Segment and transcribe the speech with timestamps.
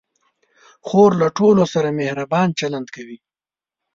[0.87, 3.17] خور له ټولو سره مهربان چلند کوي.